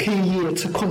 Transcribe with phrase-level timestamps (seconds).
[0.00, 0.88] 开业出空。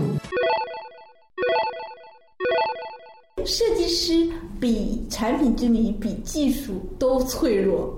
[3.44, 7.92] 设计师比产品经理比技术都脆弱，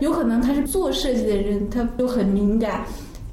[0.00, 2.84] 有可能他是做设计的人，他就很敏感。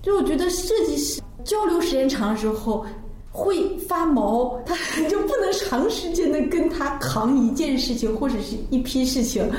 [0.03, 2.85] 就我觉得设计师交流时间长之后
[3.31, 4.75] 会发毛，他
[5.09, 9.51] 就不能长时间的跟他扛一件事情或者是一批事情。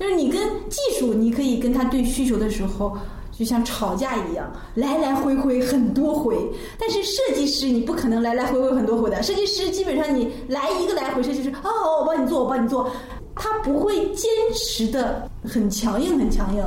[0.00, 2.98] 就是你跟技术，你可以跟他对需求的时候。
[3.38, 6.36] 就像吵架一样，来来回回很多回。
[6.78, 9.22] 但是设计师你不可能来来回回很多回的。
[9.22, 12.88] 设计师基本上你来一个来回，设计师哦，我帮你做，我帮你做，
[13.34, 16.62] 他不会坚持的很强硬，很强硬。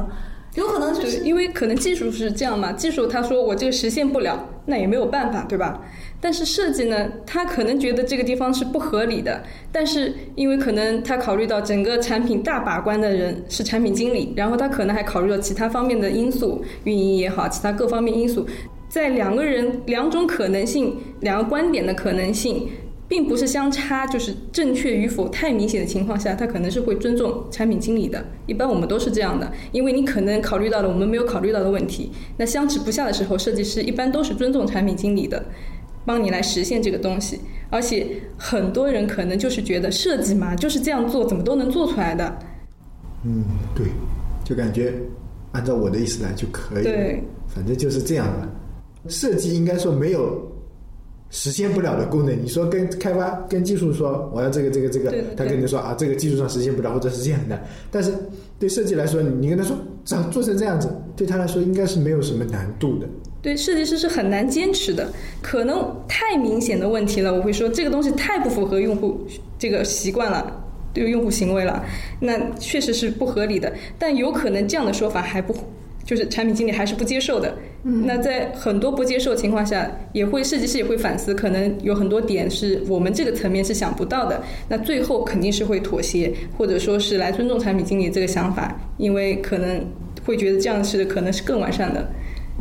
[0.55, 5.81] 有可能就是因为可能技术是这样嘛，技术他说我这个实现不了，那也没有办法，对吧？
[6.21, 18.45] 但是设计呢，他可能觉得这个地方是不合理的，但是因为可能他考虑到整个产品大把关的人是产品经理，然后他可能还考虑到其他方面的因素，运营也好，其他各方面因素，
[18.89, 22.67] 在两个人两种可能性、两个观点的可能性。
[23.07, 28.23] 并不是相差，就是正确与否太明显的情况下，他可能是会尊重产品经理的。
[28.45, 32.11] 一般我们都是这样的，因为你可能考虑到了我们没有考虑到的问题。
[32.35, 35.41] 那相持不下的时候，设计师一般都是尊重产品经理的，
[36.05, 37.39] 帮你来实现这个东西。
[37.69, 42.39] 而且很多人可能就是觉得设计嘛就是这样做，怎么都能做出来的。
[43.23, 43.87] 嗯，对，
[44.43, 44.93] 就感觉
[45.53, 46.83] 按照我的意思来就可以。
[46.83, 49.09] 对，反正就是这样的。
[49.09, 50.56] 设计应该说没有。
[51.29, 57.61] 实现不了的功能，你说跟开发、跟技术说我要这个、这个、这个，他跟你说啊，这个技术上实现不了或者实现很难。
[57.91, 58.13] 但是
[58.57, 63.07] 对设计来说，你跟他说长做成这样子，对他来说应该是没有什么难度的。
[63.41, 65.11] 对设计师是很难坚持的，
[65.41, 69.19] 可能太明显的问题了，我会说这个东西太不符合用户
[69.59, 71.83] 这个习惯了，对用户行为了，
[72.19, 73.71] 那确实是不合理的。
[73.99, 75.53] 但有可能这样的说法还不。
[76.07, 77.53] 就是产品经理还是不接受的，
[77.83, 84.41] 那在很多不接受情况下，也会设计师也会反思，可能有很多点是我们这个层面是想不到的。
[84.69, 89.85] 那最后肯定是会妥协，或者说是来尊重产品经理这个想法，因为可能
[90.25, 92.09] 会觉得这样是可能是更完善的。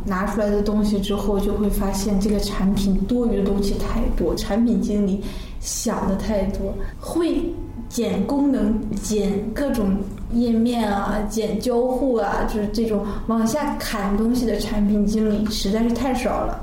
[0.05, 5.21] 拿出来的东西之后，就会发现这个产品多余的东西太多，产品经理
[5.61, 7.41] 想的太多，会。
[7.89, 9.97] 减功能、减各种
[10.33, 16.59] 页面啊、减交互啊，就是这种往下砍东西的产品经理实在是太少了。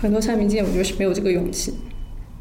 [0.00, 1.74] 很多产品经理我觉得是没有这个勇气。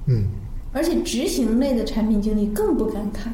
[0.08, 0.26] 嗯。
[0.74, 3.34] 而且执行类的产品经理更不敢砍。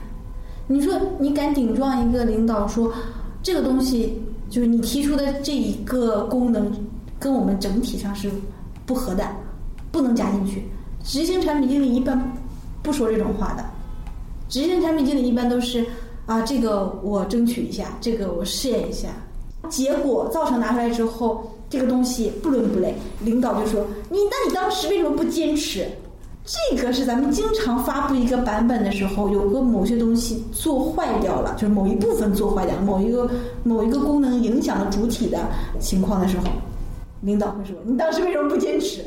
[0.67, 2.93] 你说你敢顶撞一个领导说
[3.41, 6.71] 这个东西就是你提出的这一个功能
[7.19, 8.31] 跟我们整体上是
[8.85, 9.27] 不合的，
[9.91, 10.63] 不能加进去。
[11.03, 12.17] 执行产品经理一般
[12.81, 13.65] 不说这种话的。
[14.53, 15.83] 执行产品经理一般都是
[16.27, 19.07] 啊，这个我争取一下，这个我试验一下，
[19.67, 25.87] 结果造成拿出来之后，这个东西不伦不类，领导就说你，那你当时为什么不坚持？
[26.45, 33.27] 这个是咱们经常发布一个版本的时候，有个某些东西做坏掉了，就是某一部分做坏掉，某一个
[33.63, 35.39] 某一个功能影响了主体的
[35.79, 36.43] 情况的时候，
[37.21, 39.03] 领导会说你当时为什么不坚持？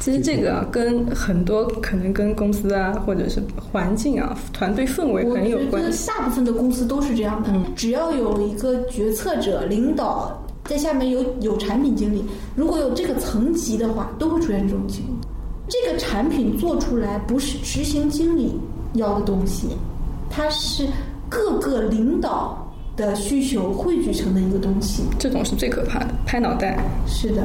[0.00, 6.08] 其实这个啊跟很多可能跟公司啊，或者是环境啊、团队氛围很有关系。
[6.08, 12.24] 大部分的公司都是这样的，只要有一个决策者、领导在下面有有产品经理，
[12.56, 15.18] 如果有这个层级的话，都会出现这种情况。
[15.68, 18.58] 这个产品做出来不是执行经理
[18.94, 19.68] 要的东西，
[20.30, 20.86] 它是
[21.28, 22.59] 各个领导。
[23.00, 26.84] 的需求汇聚成的一个东西，这种是最可怕的，拍脑袋。
[27.06, 27.42] 是的，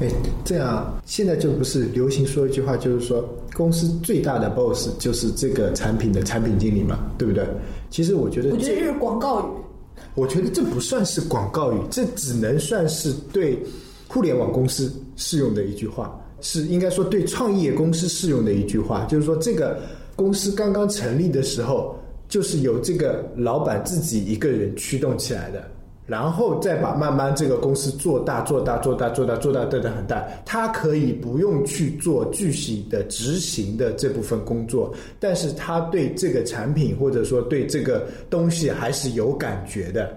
[0.00, 0.08] 哎，
[0.44, 7.42] 这样现在就不是流行说一句话，就是说公司最大的 boss 就是这个产品的产品经理嘛，对不对？
[7.90, 9.44] 其实我觉得，我觉得这是广告语。
[10.14, 13.58] 我觉得这不算是广告语，这只能算是对
[14.06, 19.80] 互联网公司适用的一句话，是应该说对创业公司适用的一句话，就是说这个
[20.14, 21.96] 公司刚刚成立的时候。
[22.32, 25.62] 就是由这个老板自己一个人驱动起来的，
[26.06, 30.26] 然后再把慢慢这个公司做大、做大、做大、做大、做大，做得很大。
[30.46, 40.10] 他可以不用去做具体的执行的这部分工作，但是他对这个产品或者说对这个东西还是有感觉的。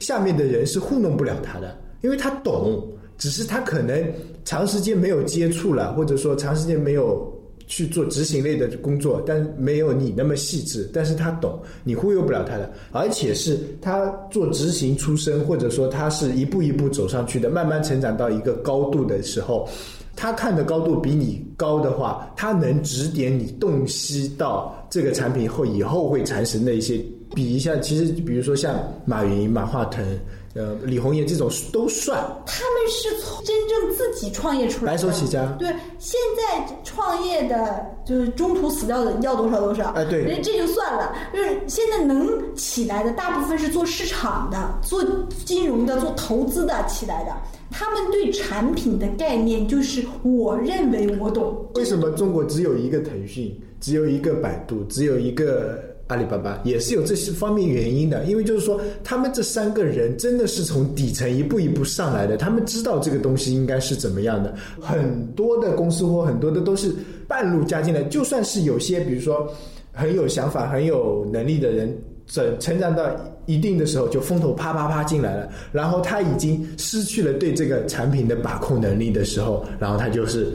[0.00, 2.84] 下面的人是糊弄不了他的，因为他懂，
[3.18, 4.04] 只是他可能
[4.44, 7.31] 长时间没有接触了，或者说长时间没有。
[7.66, 19.68] 去做执行类的工作，但没有你那么细致，但是他懂，你忽悠不了他的，而且是他做执行出身，或者说他是一步一步走上去的，慢慢成长到一个高度的时候，
[20.14, 27.00] 他看的高度比你高的话，他能指点你洞悉到这个产品后以后会产生的一些
[27.34, 30.04] 比一下，其实比如说像马云、马化腾、
[30.54, 35.46] 呃李红艳这种都算他们是从真正自己创业出来白的，手起家。
[35.58, 35.68] 对，
[35.98, 41.14] 现在创业的就是中途死掉的要多少多少，哎对这这就算了。
[41.32, 45.02] 就是现在能起来的，大部分是做市场的、做
[45.44, 47.32] 金融的、做投资的起来的。
[47.70, 55.82] 他们对产品的概念就是我认为我懂，为什么中国只有一个腾讯，只有一个百度，只有一个
[56.12, 58.22] 阿里巴巴，也是有这些方面原因的。
[58.24, 64.54] 因为就是说，他们这三个人真的是从底层一步一步上来的，他们知道这个东西应该是怎么样的。
[64.80, 66.94] 很多的公司或很多的都是
[67.26, 69.50] 半路加进来，就算是有些，比如说
[69.92, 71.96] 很有想法、很有能力的人。
[72.28, 73.04] 成成长到
[73.46, 80.52] 一定的时候，就风头啪啪啪进来了，然后他已经失去了对这个产品的把控能力的时候，然后他就是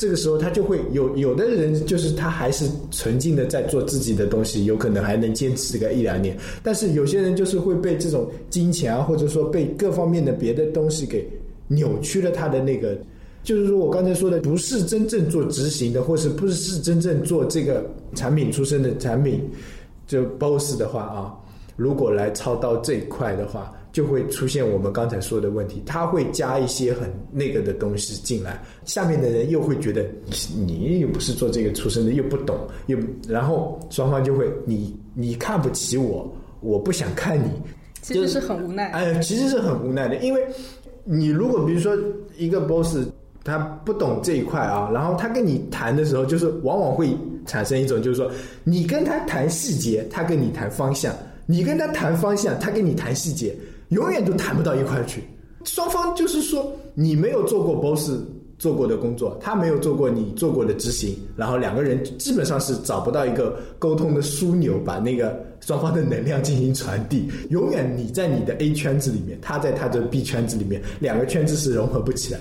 [0.00, 11.28] 这个时候他就会有有的人就是他还是纯净的在做自己的东西，有可能还能坚持个一两年，但是有些人就是会被这种金钱啊，或者说被各方面的别的东西给
[11.68, 12.96] 扭曲了他的那个。
[13.42, 19.46] 就是说我刚才说的，不是真正做执行的，或是不是真正做这个产品出身的产品。
[20.06, 21.36] 就 boss 的话啊，
[21.76, 30.04] 如果来操刀这一块的话，就会出现我们刚才说的问题，他会加一些很那个的东西进来，下面的人又会觉得
[30.56, 32.56] 你又不是做这个出身的，又不懂，
[32.86, 32.98] 又
[33.28, 37.50] 然后双方就会你你看不起我，我不想看你，
[38.02, 38.90] 其实是很无奈。
[38.92, 40.40] 哎，其实是很无奈的，因为
[41.04, 41.96] 你如果比如说
[42.36, 42.98] 一个 boss。
[43.42, 47.08] 他不懂这一块啊，然后他跟你谈的时候，就是往往会
[47.46, 48.30] 产生一种，就是说，
[48.64, 51.10] 你跟他谈细节，他跟你谈方向；
[51.46, 53.56] 你跟他谈方向，他跟你谈细节，
[53.90, 55.22] 永远都谈不到一块去。
[55.64, 58.10] 双方就是说，你没有做过 boss
[58.58, 67.30] 做过的工作，他没有做过你做过的执行，然后两个人基本上是找不到一个沟通的枢纽，把那个双方的能量进行传递。
[67.50, 72.40] 永远你在你的 A 圈子里面，他在他的 B 圈子里面，两个圈子是融合不起来。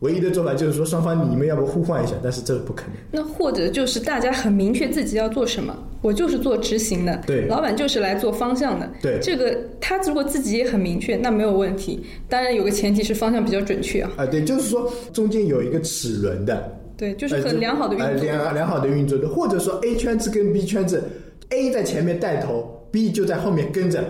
[0.00, 2.92] 唯一的做法就是说，双方你们要不互换一下，但是这个不可能。
[3.10, 9.18] 那或者就是大家很明确自己要做什么，我就是做执行的，对，老板就是来做方向的，对。
[9.20, 12.04] 这个他如果自己也很明确，那没有问题。
[12.28, 14.10] 当然有个前提是方向比较准确啊。
[14.16, 21.02] 啊，对，就是说中间有一个齿轮的，对，就是很良好的运作，良良好的运作的，或者说 A 圈子跟 B 圈子
[21.50, 24.04] ，A 在前面带头，B 就在后面跟着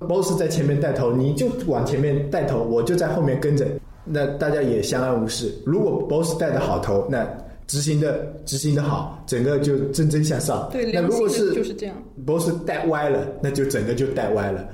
[0.00, 3.66] ，boss 在前面带头，你就往前面带头，我就在后面跟着。
[4.04, 5.54] 那大家也相安无事。
[5.64, 7.28] 如果 boss 带的好头，那
[7.66, 10.68] 执行的执行的好，整个就蒸蒸向上。
[10.72, 14.68] 对，那如果是就是这样，boss 带歪了，那就整个就带歪了。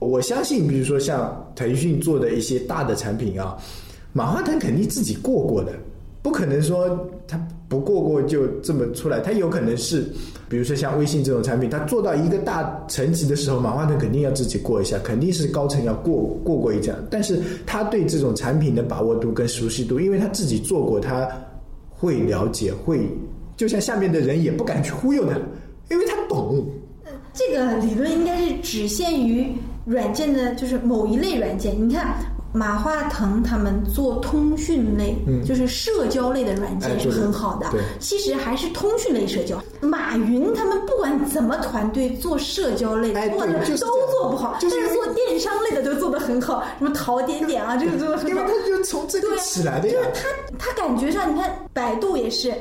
[0.00, 3.56] 我相信，比如说像腾讯做的一些大的产品啊，
[4.12, 5.72] 马化腾肯定自己过过的。
[6.22, 10.02] 不可能说他不过过就这么出来，他有可能是，
[10.48, 16.94] 比如说像微信这种产品，他做到一个大层级的时候，马化腾肯定要自己过一下，肯定是高层要过过过一下。
[17.10, 21.28] 但是他对这种产品的把握度跟熟悉度，因为他自己做过，他
[21.90, 23.00] 会了解，会
[23.54, 25.36] 就像下面的人也不敢去忽悠他，
[25.90, 26.66] 因为他懂。
[27.34, 29.46] 这个理论应该是只限于
[29.84, 31.74] 软件的，就是某一类软件。
[31.78, 32.16] 你看。
[32.52, 37.66] 马化腾他们做通讯类，就是社交类的软件是很好的。
[38.00, 39.62] 其实还是通讯类社交。
[39.80, 46.64] 马云他们不管怎么团队做社交类的，做的都做不好，但是做电商类的都做得很好。
[46.78, 48.42] 什么淘点点啊，这个做的很好。
[48.42, 49.94] 他就从这个起来的呀。
[49.94, 50.28] 就是他，
[50.58, 52.54] 他感觉上，你看百度也是。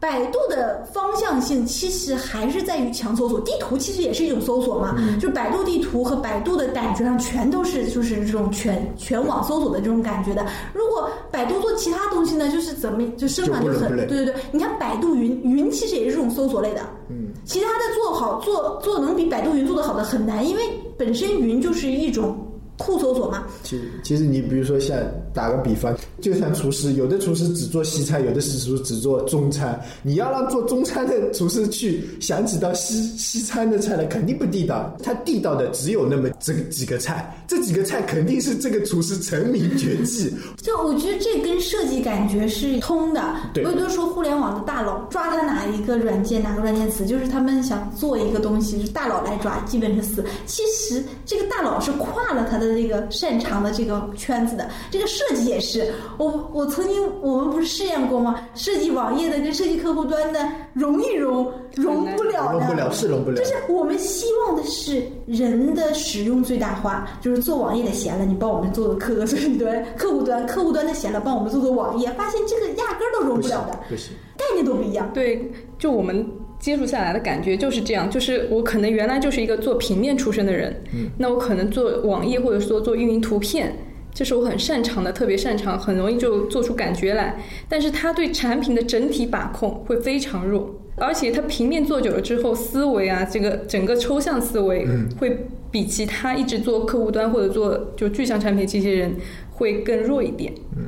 [0.00, 4.96] 百度的方向性其实还是在于强搜索，地图其实也是一种搜索嘛。
[5.20, 10.46] 就百度地图和百度的感觉上全都是就是这种全全网搜索的这种感觉的。
[10.72, 14.34] 如果百度做其他东西呢，就是怎么就生产就很对对对。
[14.52, 16.82] 你看百度云，云其实也是这种搜索类的。
[17.08, 20.62] 嗯，其他的做好做做能比百度云做的好的很难，因为
[20.96, 22.38] 本身云就是一种。
[22.80, 23.44] 库搜索嘛？
[23.64, 24.96] 其实，其实你比如说像
[25.38, 29.80] 打个比方，就像厨师，有的厨师只做西餐，有的是厨只做中餐。
[30.02, 34.96] 你要让做中餐的厨师去想几道西西餐的菜来，肯定不地道。
[35.04, 40.34] 他地道的只有那么这几个菜，这几个菜肯定是这个厨师成名绝技。
[40.56, 43.36] 就我觉得这跟设计感觉是通的。
[43.54, 50.24] 对，我都说互联网的大佬抓他哪一个软件哪个软件死，就是他们想做一个东西，就大佬来抓，基本是死。
[50.46, 52.78] 其实这个大佬是跨了他的。
[52.78, 58.40] 这个擅长的这个圈子的这个设计也是，我我曾经我们不是试验过吗？
[58.54, 60.40] 设计网页的跟设计客户端的
[60.72, 63.36] 融一融融不了的，融不了是融不了。
[63.36, 75.10] 就是我们希望的是人的使用最大化，就是做网页的闲了，你帮我们做个客户端，客户端客户端的闲了，帮我们做个网页，发现这个压根儿都融不了的，不行，概念都不一样。
[75.12, 76.26] 对，就我们。
[76.60, 83.72] 接触下来的感觉就是这样，就是我可能原来就是一个做平面出身的人，嗯，那我可能做网页或者说做运营图片，
[84.12, 87.40] 这是我很擅长的，特别擅长，很容易就做出感觉来。
[87.68, 94.86] 但是他对产品的整体把控会非常弱，而且他平面做久了之后，思维啊，这个整个抽象思维
[95.18, 99.14] 会比其他一直做客户端或者做就具象产品这些人
[99.50, 100.52] 会更弱一点。
[100.76, 100.84] 嗯。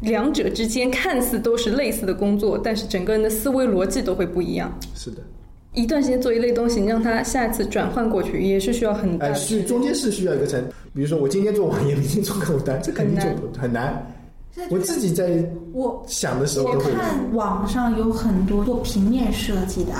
[0.00, 4.78] 两者之间看似都是类似的工作，但是整个人的思维逻辑都会不一样。
[4.94, 5.16] 是的，
[5.72, 9.28] 一段时间做一类东西，你让他下一次转换过去，也是需要很大。
[9.28, 10.62] 哎，是中间是需要一个成，
[10.94, 13.26] 比如说我今天做网页，明天做客户端，这肯定就
[13.60, 14.06] 很难。
[14.70, 19.92] 我自己在我想的时候，我看网上有很多做平面设计的，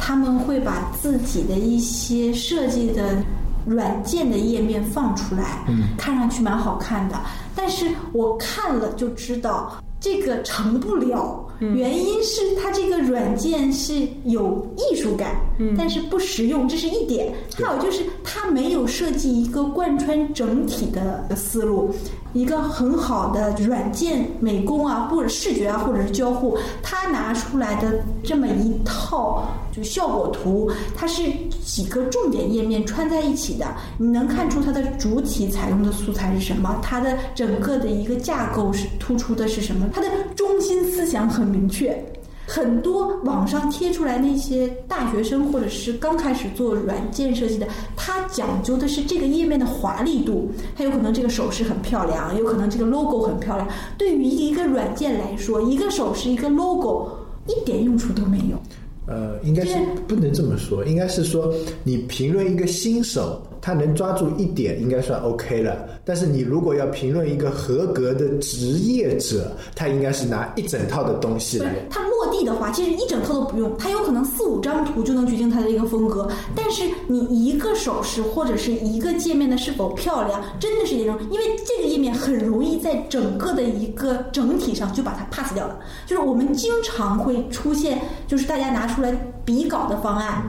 [0.00, 3.16] 他们会把自己的一些设计的。
[3.64, 7.14] 软件的页面放出来，嗯看上去蛮好看的，
[7.54, 15.36] 但是我看了就知道这个成不了，原因是它这个软件是有艺术感，
[15.76, 17.32] 但是不实用，这是一点。
[17.54, 21.94] 还有就是它没有设计一个贯穿整体的思路。
[22.34, 31.24] 一个很好的软件美工啊，或者视觉啊，或者是交互，它拿出来的这么一套就效果图，它是
[31.62, 33.66] 几个重点页面穿在一起的，
[33.98, 42.02] 你能看出它的主体采用的素材是什么，它的整个的一个架构是突出的是什么，它的中心思想很明确。
[42.44, 47.66] 很多网上贴出来那些大学生或者是刚开始做软件设计的，
[47.96, 53.66] 他讲究的是这个页面的华丽度，他有可能这个手势很漂亮，有可能这个 logo 很漂亮。
[53.96, 57.10] 对于一个软件来说，一个手势一个 logo
[57.46, 58.60] 一点用处都没有。
[59.06, 61.52] 呃，应该是不能这么说，应该是说
[61.84, 65.88] 你评论一个新手，他能抓住一点，应该算 OK 了。
[66.04, 71.74] 但是你如果要评论一个合格的职业者，他应该是拿一整套的东西来。
[71.88, 76.28] 他落地的话，其实一整套都不用，他有可能四五张图就能决定他的一个风格。
[76.54, 85.78] 但是你一个手势或者是一个界面的是否漂亮，真的是一种，因为这个页面很容易在整个的一个整体上就把它 pass 掉了。
[86.06, 88.82] 就是我们经常会出现，就是大家拿。
[88.92, 89.10] 出来
[89.42, 90.42] 比稿的方案，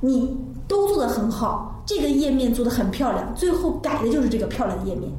[0.00, 0.36] 你
[0.68, 5.10] 都做得很好，这个页面做的很漂亮，最后改的就是这个漂亮的页面。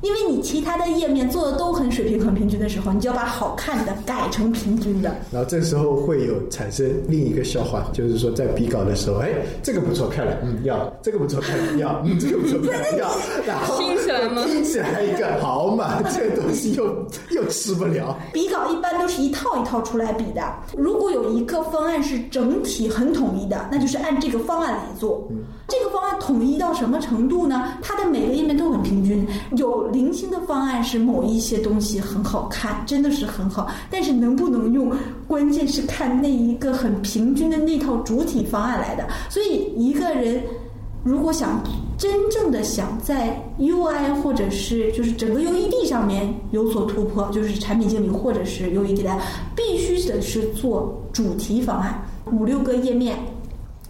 [0.00, 5.14] 因为你其他的页面做的都很水平、很平均的时候，你就要把好看的改成平均的。
[5.30, 9.30] 然后这时候会有产生另一个笑话，就是说在比稿的时候，哎，
[9.62, 13.10] 这个不错，漂亮，嗯，要；这个不错，漂亮，要；嗯，这个不错，漂亮，要。
[13.46, 14.44] 然后拼起来吗？
[14.44, 16.84] 拼起来一个好嘛，这个东西又
[17.30, 18.18] 又吃不了。
[18.30, 20.42] 比稿一般都是一套一套出来比的。
[20.76, 25.26] 如果有一个方案是整体很统一的，那就是按这个方案来做。
[25.66, 27.72] 这个方案统一到什么程度呢？
[27.80, 29.84] 它的每个页面都很平均，有。
[29.94, 34.90] 零星的方案是某一些东西很好看，真的是很好，但是能不能用，
[35.28, 39.06] 关键是看那一个很平均的那套主体方案来的。
[39.30, 40.42] 所以一个人
[41.04, 41.62] 如果想
[41.96, 49.16] 真正的想在 UI 或者是就是整个 UED 上面有所突破，就是产品经理或者是 UED 的，
[49.54, 52.02] 必须的是做主题方案，
[52.32, 53.16] 五六个页面，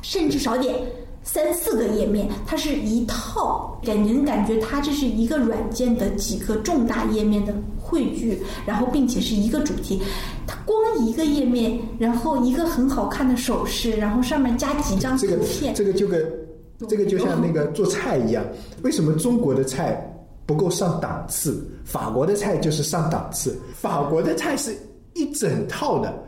[0.03, 0.75] 甚至少点。
[1.25, 10.03] 三四个页面，它是一套，给人感觉它这是一个软件的几个重大页面的汇聚，然后并且是一个主题。
[10.47, 15.27] 它光一个页面，然后一个很好看的手势，然后上面加几张图
[15.59, 15.75] 片。
[15.75, 16.31] 这个就跟
[16.87, 18.45] 这个就像那个做菜一样，
[18.83, 19.99] 为什么中国的菜
[20.45, 21.67] 不够上档次？
[21.85, 24.77] 法国的菜就是上档次，法国的菜是
[25.15, 26.23] 一整套的。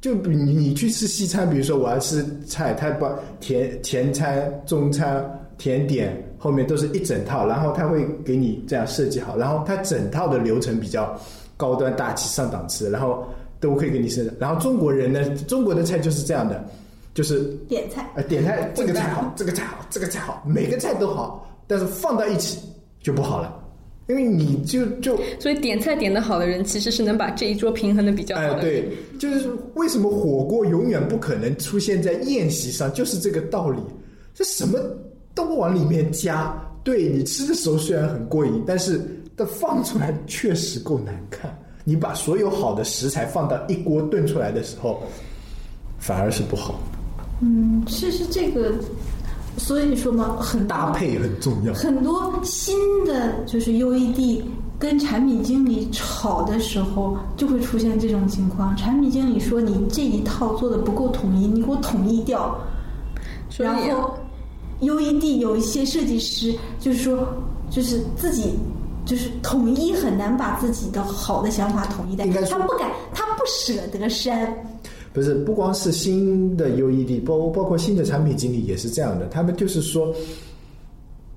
[0.00, 5.22] 就你你去吃西餐，比如说我要吃菜，他把甜甜餐、中餐、
[5.58, 11.14] 甜点后面都是一整套，然后他会给你这样设计好，然后他整套的流程比较
[11.56, 13.22] 高端大气上档次，然后
[13.60, 14.24] 都可以给你设。
[14.38, 16.64] 然后中国人呢，中国的菜就是这样的，
[17.12, 22.58] 就是点菜，呃，点菜这个菜好，这个菜好，这个菜好，每个菜都好，但是放到一起
[23.02, 23.59] 就不好了。
[24.08, 28.54] 因为你就就所以点菜点的好的人，其实是能把这一桌平衡的比较好的。
[28.54, 28.88] 哎，对，
[29.18, 33.80] 就是为什么火锅永远不可能出现在宴席上，就是这个道理。
[34.34, 34.80] 这什么
[35.34, 36.52] 都往里面加，
[36.82, 39.00] 对你吃的时候虽然很过瘾，但是
[39.36, 41.56] 它放出来确实够难看。
[41.84, 45.02] 你把所有好的食材放到一锅炖出来的时候，
[45.98, 46.80] 反而是不好。
[47.40, 48.74] 嗯，其实这个。
[49.60, 51.74] 所以说嘛，很搭配很重要。
[51.74, 52.74] 很多新
[53.04, 54.42] 的就是 UED
[54.78, 58.74] 跟产品经理吵的时候，就会出现这种情况。
[58.74, 62.58] 产品经理说：“你这一套做的不够统一，你给我统一掉。”
[63.58, 64.16] 然后
[64.80, 67.28] UED 有一些设计师就是说，
[67.70, 68.54] 就是自己
[69.04, 74.52] 就是统一很难把自己的好的想法统一在，他不敢，他不舍得删。
[75.12, 80.14] 不是，不光是新的 UED，包包括新的产品经理也是这样的，他们就是说。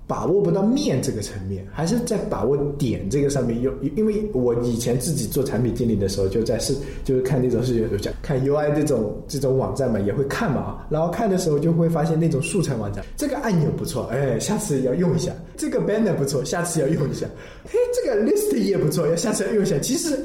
[0.05, 3.59] 把握不到面这个层面，还是在把握点这个上面。
[3.61, 6.75] 有因为我以前自己做产品经理的时候，就在是
[7.05, 10.85] 就是看那种视觉讲看 UI 这种这种网站嘛，也会看嘛。
[10.89, 17.25] 然后看的时候就会发现那种素材网站，这个按钮不错，哎，下次要用一下；这个 banner 不错，下次要用一下。
[17.63, 19.79] 嘿，这个 list 也不错，要下次要用一下。
[19.79, 20.19] 其实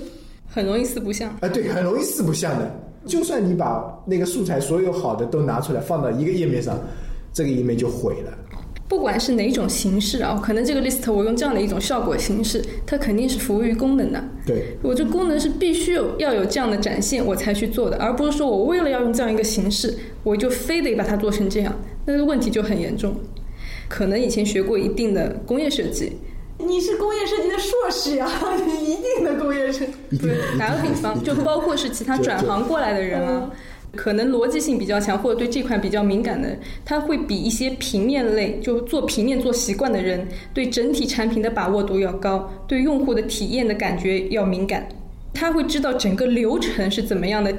[0.48, 2.87] 很容易四不像啊，对，很容易四不像的。
[3.08, 6.78] 就算你把那个素材所有好的都拿出来放到一个页面上，
[7.32, 8.32] 这个页面就毁了。
[8.86, 14.24] 不管是哪种形式啊，可能这个 list 我用这样的一种效果形式，它肯定是服务于功能的。
[14.46, 21.74] 对，我这功能是必须有要有这样的展现，我才去做的，而不是说我为了要用这样一个形式，我就非得把它做成这样，
[22.06, 23.14] 那个问题就很严重。
[23.88, 26.12] 可能以前学过一定的工业设计，
[26.58, 28.28] 你是工业设计的硕士呀，
[28.66, 30.18] 你一定的工业设计。
[30.18, 33.50] 对，打个比方，就包括是其他转行过来的人啊。
[33.96, 44.86] 可能逻辑性比较强，或者对这块比较敏感的，他会比一些平面类就做平面做习惯的人，对整体产品的把握度要高，对用户的体验的感觉要敏感，
[45.32, 47.50] 他会知道整个流程是怎么样的。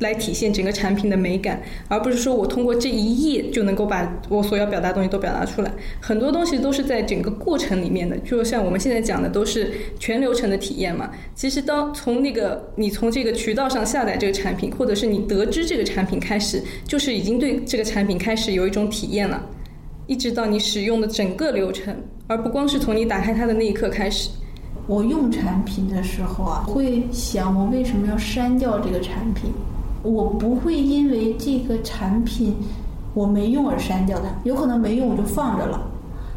[0.00, 5.70] 来体现整个产品的美感，而不是说我通过这一页就能够把我所要表达的东西都表达出来。
[6.00, 11.10] 很多东西都是在整个过程里面的，就像我们现在讲的都是全流程的体验嘛。
[11.34, 19.44] 其实当从那个你从这个渠道上下载这个产品，或者是你得知这个产品开始，就是已经对这个产品开始有一种体验了，
[20.06, 21.94] 一直到你使用的整个流程，
[22.26, 24.30] 而不光是从你打开它的那一刻开始。
[24.86, 29.52] 我用产品的时候啊，会想我为什么要删掉这个产品。
[30.02, 32.56] 我不会因为这个产品
[33.14, 35.80] 我没用而删掉它，有可能没用我就放着了。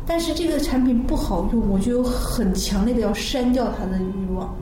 [0.06, 4.54] 但是这个产品不好用，我就有很强烈的要删掉它的欲望，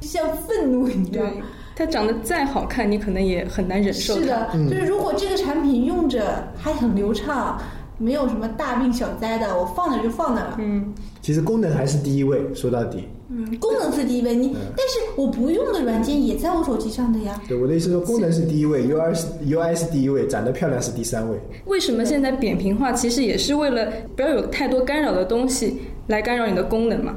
[0.00, 1.26] 像愤怒一样。
[1.74, 4.14] 它长得再好看，你可能也很难忍受。
[4.14, 7.58] 是的，就是如果这个产品用着还很流畅。
[8.02, 10.56] 没有什么大病小灾的，我放那就放那了。
[10.58, 10.90] 嗯，
[11.20, 13.06] 其实功能还是第一位，说到底。
[13.32, 17.40] 嗯，功能是第一位，你但是我不用的软件也在我手机上的呀。
[17.46, 21.38] 对，我的意思说，功能是第一位，UI 是 UI 是第一位，长得漂亮是第三位。
[21.66, 22.92] 为什么现在扁平化？
[22.92, 27.14] 其实也是为了不要有太多干扰的东西来干扰你的功能嘛。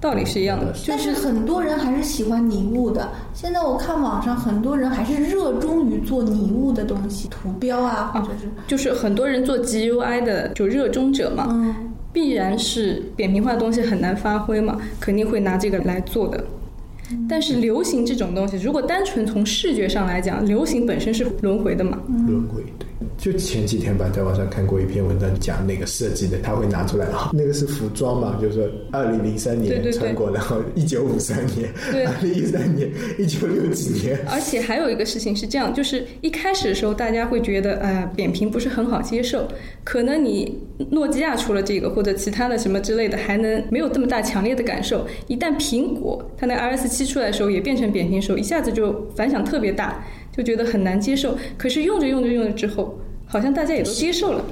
[0.00, 3.08] 道理是一样的，但是很多人还是喜欢拟物的。
[3.34, 11.87] 现在我看网上很多人还是热衷于做拟物的东西，图标啊，或者是就是很多人做 GUI 的就热衷者嘛，嗯，
[12.18, 16.44] 必然是扁平化的东西很难发挥嘛，肯定会拿这个来做的。
[17.28, 22.87] 但是流行这种东西，如果单纯从视觉上来讲，流行本身是轮回的嘛，轮回对。
[23.18, 31.68] 就前几天吧，在网上看过一篇文章，讲那个设计的，他会拿出来啊，那个是服装嘛，就是说二零零三年穿过，然后一九五三年，
[32.06, 34.16] 二零一三年，一九六几年。
[34.30, 39.48] 而且还有一个事情是这样，就是一开始的时候，大家会觉得，呃，扁平不是很好接受，
[39.82, 40.56] 可能你
[40.90, 45.04] 诺基亚出了这个，或者其他的什么之类的，还能没有这么大强烈的感受。
[45.26, 51.36] 一旦苹果它那 iOS 七出来的时候，也变成扁平时候，一下子就反响特别大，就觉得很难接受。
[51.56, 52.96] 可是用着用着用着之后，
[53.28, 54.42] 好像大家也都接受了，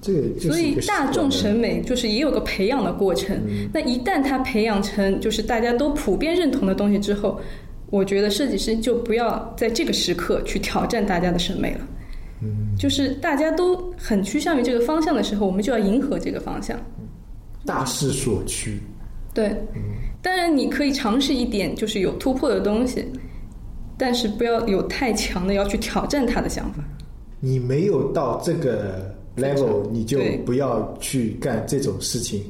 [0.00, 3.38] 这个所以大众审美就是也有个培养的过程。
[3.72, 7.38] 那一旦它培养成就是大家都普遍认同的东西之后，
[7.90, 11.80] 我觉得设计师就不要在这个时刻去挑战大家的审美了。
[12.42, 16.78] 嗯，就是大家都很趋向于这个方向的时候，我们就要迎合这个方向。
[17.66, 18.80] 大势所趋。
[19.34, 19.54] 对，
[20.22, 23.04] 当然你可以尝试一点就是有突破的东西，
[23.98, 26.82] 但是不要有太强的要去挑战他的想法。
[27.40, 32.44] 你没有到这个 level，你就不要去干这种事情，